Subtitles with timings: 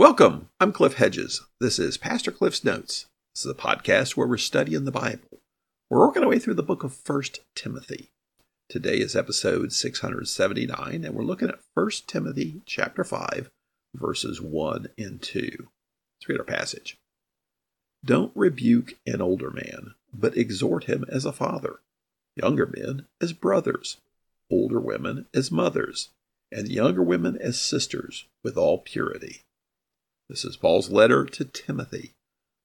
[0.00, 0.48] Welcome.
[0.58, 1.42] I'm Cliff Hedges.
[1.60, 3.04] This is Pastor Cliff's Notes.
[3.34, 5.42] This is a podcast where we're studying the Bible.
[5.90, 7.22] We're working our way through the book of 1
[7.54, 8.08] Timothy.
[8.70, 13.50] Today is episode 679, and we're looking at 1 Timothy chapter 5,
[13.94, 15.42] verses 1 and 2.
[15.42, 16.96] Let's read our passage.
[18.02, 21.80] Don't rebuke an older man, but exhort him as a father,
[22.36, 23.98] younger men as brothers,
[24.50, 26.08] older women as mothers,
[26.50, 29.42] and younger women as sisters, with all purity.
[30.30, 32.12] This is Paul's letter to Timothy.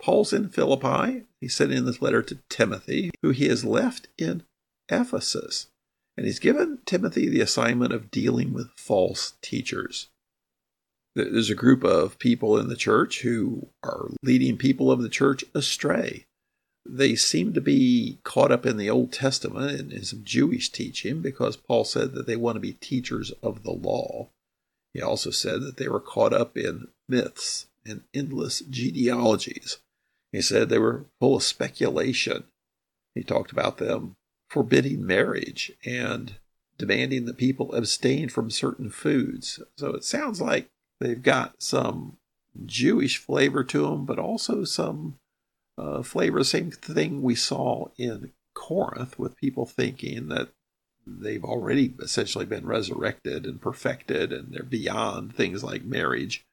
[0.00, 1.24] Paul's in Philippi.
[1.40, 4.44] He's sending this letter to Timothy, who he has left in
[4.88, 5.66] Ephesus.
[6.16, 10.06] And he's given Timothy the assignment of dealing with false teachers.
[11.16, 15.44] There's a group of people in the church who are leading people of the church
[15.52, 16.26] astray.
[16.86, 21.22] They seem to be caught up in the Old Testament and in some Jewish teaching
[21.22, 24.28] because Paul said that they want to be teachers of the law.
[24.94, 29.78] He also said that they were caught up in myths and endless genealogies.
[30.32, 32.44] He said they were full of speculation.
[33.14, 34.16] He talked about them
[34.48, 36.34] forbidding marriage and
[36.78, 39.60] demanding that people abstain from certain foods.
[39.76, 40.68] So it sounds like
[41.00, 42.16] they've got some
[42.64, 45.18] Jewish flavor to them, but also some
[45.76, 50.48] uh, flavor, same thing we saw in Corinth with people thinking that
[51.20, 56.44] they've already essentially been resurrected and perfected and they're beyond things like marriage.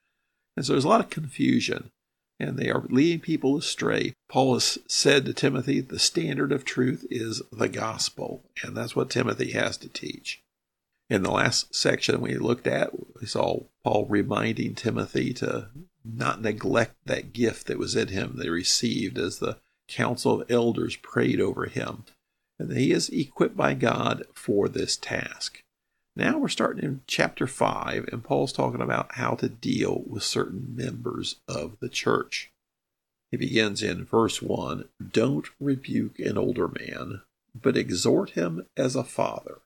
[0.56, 1.90] And so there's a lot of confusion
[2.38, 4.14] and they are leading people astray.
[4.28, 9.08] Paul has said to Timothy, the standard of truth is the gospel, and that's what
[9.08, 10.42] Timothy has to teach.
[11.08, 12.90] In the last section we looked at,
[13.20, 15.68] we saw Paul reminding Timothy to
[16.04, 20.96] not neglect that gift that was in him they received as the council of elders
[20.96, 22.04] prayed over him
[22.58, 25.60] he is equipped by God for this task.
[26.14, 30.74] Now we're starting in chapter 5, and Paul's talking about how to deal with certain
[30.74, 32.50] members of the church.
[33.30, 37.20] He begins in verse 1 Don't rebuke an older man,
[37.54, 39.58] but exhort him as a father.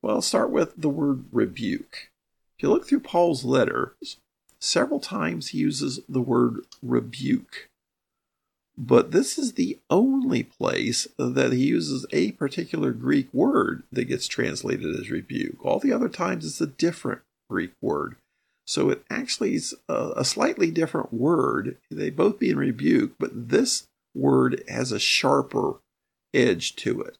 [0.00, 2.08] Well, start with the word rebuke.
[2.56, 4.16] If you look through Paul's letters,
[4.60, 7.68] several times he uses the word rebuke.
[8.76, 14.26] But this is the only place that he uses a particular Greek word that gets
[14.26, 15.64] translated as rebuke.
[15.64, 18.16] All the other times it's a different Greek word.
[18.66, 21.76] So it actually is a, a slightly different word.
[21.90, 25.74] They both being rebuke, but this word has a sharper
[26.32, 27.18] edge to it.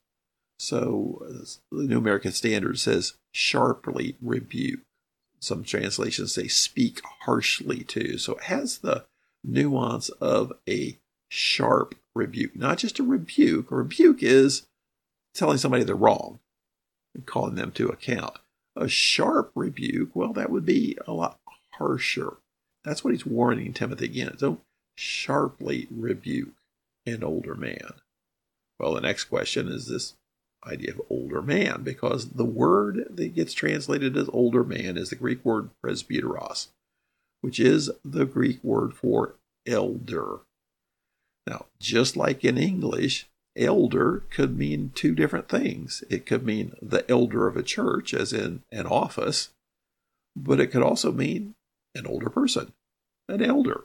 [0.59, 4.81] So uh, the New American Standard says sharply rebuke.
[5.41, 8.17] Some translations say speak harshly to.
[8.17, 9.05] So it has the
[9.45, 10.99] nuance of a
[11.35, 13.71] sharp rebuke, not just a rebuke.
[13.71, 14.67] A rebuke is
[15.35, 16.41] telling somebody they're wrong
[17.15, 18.37] and calling them to account.
[18.77, 21.39] A sharp rebuke, well, that would be a lot
[21.71, 22.35] harsher.
[22.85, 24.37] That's what he's warning Timothy again.
[24.39, 24.61] Don't
[24.95, 26.53] sharply rebuke
[27.07, 27.95] an older man.
[28.79, 30.15] Well, the next question is this
[30.67, 35.17] idea of older man, because the word that gets translated as older man is the
[35.17, 36.69] Greek word presbyteros,
[37.41, 40.41] which is the Greek word for elder.
[41.47, 46.05] Now, just like in English, elder could mean two different things.
[46.09, 49.51] It could mean the elder of a church, as in an office,
[50.37, 51.55] but it could also mean
[51.95, 52.73] an older person,
[53.29, 53.85] an elder.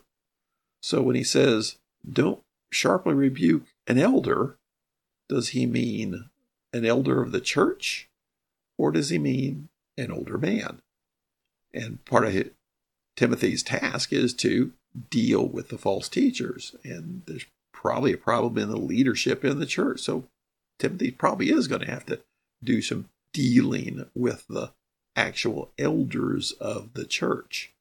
[0.82, 1.78] So when he says,
[2.10, 2.42] don't
[2.72, 4.58] sharply rebuke an elder,
[5.28, 6.30] does he mean
[6.72, 8.10] an elder of the church
[8.78, 10.82] or does he mean an older man?
[11.74, 12.52] And part of
[13.16, 14.72] Timothy's task is to
[15.10, 16.76] deal with the false teachers.
[16.84, 20.02] And there's probably a problem in the leadership in the church.
[20.02, 20.26] So
[20.80, 22.22] Timothy probably is going to have to
[22.64, 24.72] do some dealing with the
[25.16, 27.74] actual elders of the church.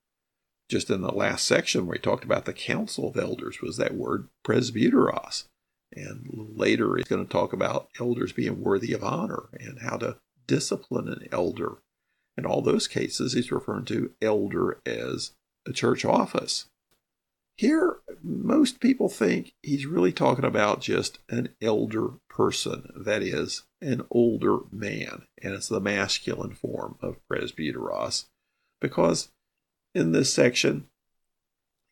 [0.68, 3.94] Just in the last section where he talked about the council of elders was that
[3.94, 5.44] word presbyteros.
[5.92, 10.16] And later he's going to talk about elders being worthy of honor and how to
[10.46, 11.76] discipline an elder.
[12.36, 15.32] In all those cases, he's referring to elder as
[15.66, 16.66] a church office.
[17.56, 24.04] Here, most people think he's really talking about just an elder person, that is, an
[24.10, 28.26] older man, and it's the masculine form of presbyteros,
[28.78, 29.30] because
[29.94, 30.88] in this section,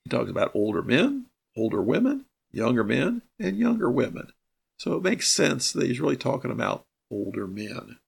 [0.05, 1.27] he talks about older men,
[1.57, 4.33] older women, younger men, and younger women.
[4.79, 7.99] So it makes sense that he's really talking about older men.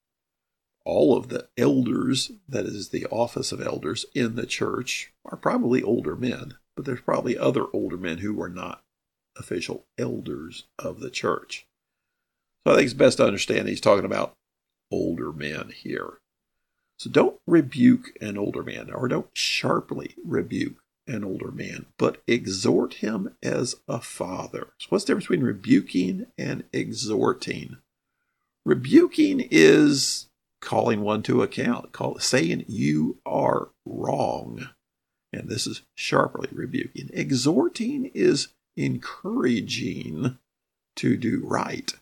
[0.85, 5.83] All of the elders, that is, the office of elders in the church, are probably
[5.83, 8.83] older men but there's probably other older men who were not
[9.37, 11.67] official elders of the church.
[12.67, 14.35] So I think it's best to understand he's talking about
[14.91, 16.19] older men here.
[16.99, 20.77] So don't rebuke an older man or don't sharply rebuke
[21.07, 24.73] an older man, but exhort him as a father.
[24.79, 27.77] So, what's the difference between rebuking and exhorting?
[28.65, 30.27] Rebuking is
[30.61, 34.71] calling one to account, call, saying you are wrong.
[35.37, 37.11] And this is sharply rebuking.
[37.13, 40.39] Exhorting is encouraging
[40.97, 41.93] to do right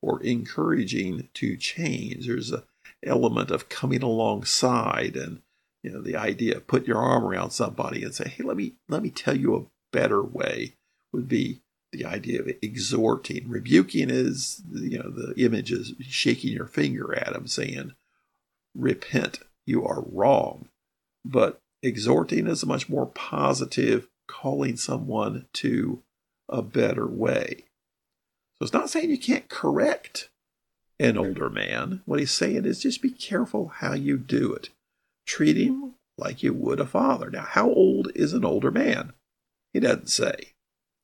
[0.00, 2.26] or encouraging to change.
[2.26, 2.62] There's an
[3.04, 5.42] element of coming alongside and
[5.82, 8.74] you know the idea of put your arm around somebody and say hey let me
[8.88, 10.74] let me tell you a better way
[11.12, 11.60] would be
[11.90, 17.32] the idea of exhorting rebuking is you know the image is shaking your finger at
[17.32, 17.92] them saying
[18.74, 20.68] repent you are wrong
[21.24, 26.02] but exhorting is a much more positive calling someone to
[26.48, 27.64] a better way
[28.62, 30.30] so it's not saying you can't correct
[31.00, 32.02] an older man.
[32.04, 34.68] What he's saying is just be careful how you do it.
[35.26, 37.28] Treat him like you would a father.
[37.28, 39.14] Now, how old is an older man?
[39.72, 40.52] He doesn't say.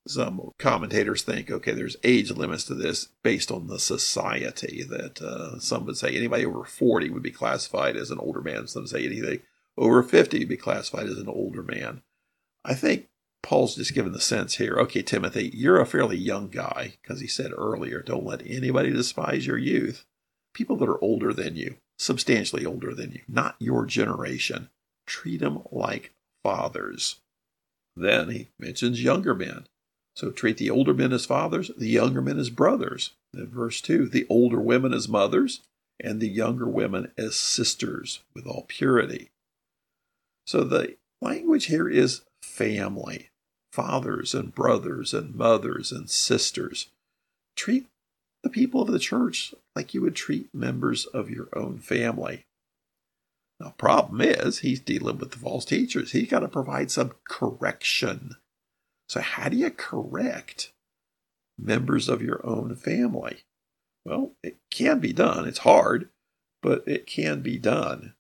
[0.06, 4.84] Some commentators think, okay, there's age limits to this based on the society.
[4.84, 8.69] That uh, some would say anybody over 40 would be classified as an older man.
[8.69, 9.40] Some say anything
[9.78, 12.02] over 50 would be classified as an older man.
[12.64, 13.06] I think
[13.42, 17.28] Paul's just given the sense here okay, Timothy, you're a fairly young guy, because he
[17.28, 20.04] said earlier, don't let anybody despise your youth.
[20.52, 24.69] People that are older than you, substantially older than you, not your generation,
[25.06, 27.20] treat them like fathers.
[27.96, 29.66] Then he mentions younger men.
[30.14, 33.12] So treat the older men as fathers, the younger men as brothers.
[33.32, 35.60] In verse 2, the older women as mothers,
[36.00, 39.30] and the younger women as sisters with all purity.
[40.49, 43.29] So the language here is family,
[43.71, 46.89] fathers and brothers and mothers and sisters.
[47.55, 47.87] Treat
[48.43, 52.47] the people of the church like you would treat members of your own family.
[53.61, 56.12] Now, problem is, he's dealing with the false teachers.
[56.12, 58.37] He's got to provide some correction.
[59.06, 60.73] So, how do you correct
[61.59, 63.41] members of your own family?
[64.06, 65.47] Well, it can be done.
[65.47, 66.09] It's hard,
[66.62, 68.15] but it can be done.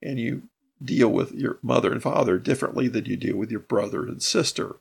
[0.00, 0.44] And you
[0.84, 4.76] deal with your mother and father differently than you do with your brother and sister.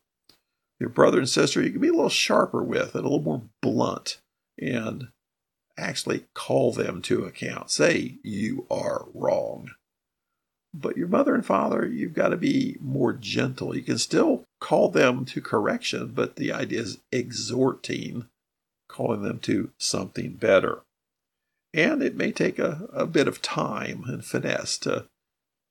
[0.79, 3.44] Your brother and sister, you can be a little sharper with and a little more
[3.61, 4.19] blunt
[4.59, 5.09] and
[5.77, 7.71] actually call them to account.
[7.71, 9.71] Say, you are wrong.
[10.73, 13.75] But your mother and father, you've got to be more gentle.
[13.75, 18.27] You can still call them to correction, but the idea is exhorting,
[18.89, 20.81] calling them to something better.
[21.73, 25.06] And it may take a, a bit of time and finesse to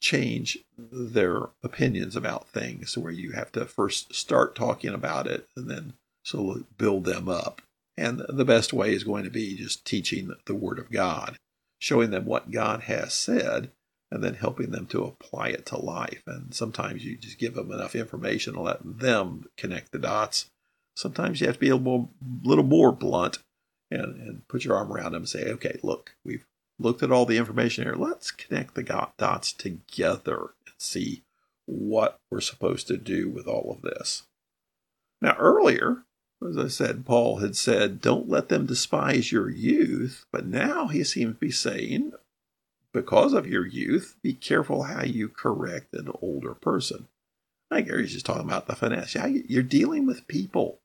[0.02, 5.70] change their opinions about things where you have to first start talking about it and
[5.70, 5.94] then
[6.25, 7.62] of build them up.
[7.96, 11.37] And the best way is going to be just teaching the Word of God,
[11.78, 13.70] showing them what God has said,
[14.10, 16.22] and then helping them to apply it to life.
[16.26, 20.50] And sometimes you just give them enough information to let them connect the dots.
[20.96, 22.08] Sometimes you have to be a little more,
[22.43, 23.38] little more blunt
[23.90, 26.44] and, and put your arm around them and say, okay, look, we've
[26.79, 27.95] looked at all the information here.
[27.95, 31.23] Let's connect the dots together and see
[31.67, 34.25] what we're supposed to do with all of this.
[35.21, 36.03] Now, earlier,
[36.49, 40.27] as I said, Paul had said, don't let them despise your youth.
[40.33, 42.12] But now he seems to be saying,
[42.93, 47.09] because of your youth, be careful how you correct an older person.
[47.71, 49.14] I think he's just talking about the finesse.
[49.14, 50.81] Yeah, you're dealing with people.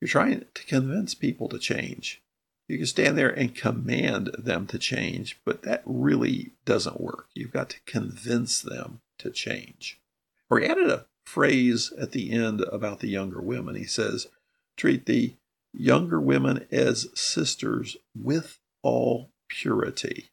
[0.00, 2.22] You're trying to convince people to change.
[2.68, 7.28] You can stand there and command them to change, but that really doesn't work.
[7.34, 9.98] You've got to convince them to change.
[10.50, 13.74] Or he added a phrase at the end about the younger women.
[13.74, 14.28] He says,
[14.76, 15.34] treat the
[15.72, 20.28] younger women as sisters with all purity.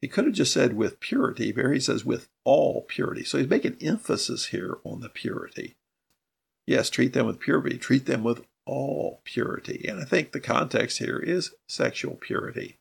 [0.00, 3.24] He could have just said with purity, but he says with all purity.
[3.24, 5.76] So he's making emphasis here on the purity.
[6.66, 9.86] Yes, treat them with purity, treat them with all purity.
[9.88, 12.76] And I think the context here is sexual purity.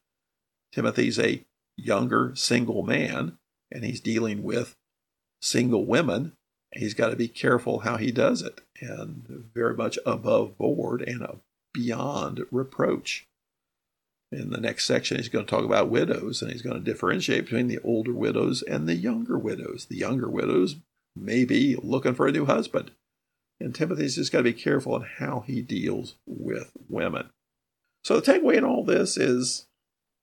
[0.74, 1.46] Timothy's a
[1.78, 3.38] younger single man,
[3.72, 4.76] and he's dealing with
[5.42, 6.34] single women.
[6.74, 11.26] He's got to be careful how he does it, and very much above board and
[11.74, 13.26] beyond reproach.
[14.30, 17.46] In the next section, he's going to talk about widows, and he's going to differentiate
[17.46, 19.86] between the older widows and the younger widows.
[19.86, 20.76] The younger widows
[21.16, 22.92] may be looking for a new husband
[23.60, 27.30] and Timothy's just got to be careful in how he deals with women.
[28.04, 29.66] So the takeaway in all this is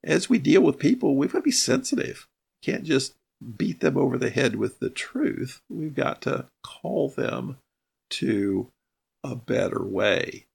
[0.02, 2.26] as we deal with people, we've got to be sensitive.
[2.62, 3.14] Can't just
[3.56, 5.60] beat them over the head with the truth.
[5.68, 7.58] We've got to call them
[8.10, 8.70] to
[9.22, 10.46] a better way.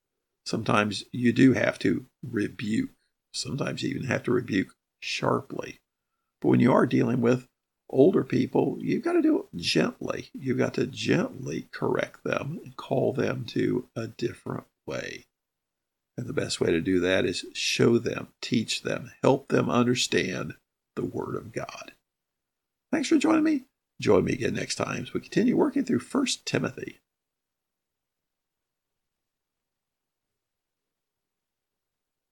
[0.46, 2.92] Sometimes you do have to rebuke.
[3.34, 5.78] Sometimes you even have to rebuke sharply.
[6.42, 7.48] But when you are dealing with
[7.90, 10.30] older people, you've got to do it gently.
[10.34, 15.26] You've got to gently correct them and call them to a different way.
[16.18, 20.56] And the best way to do that is show them, teach them, help them understand
[20.96, 21.94] the Word of God.
[22.92, 23.64] Thanks for joining me.
[24.02, 27.00] Join me again next time as we continue working through 1 Timothy.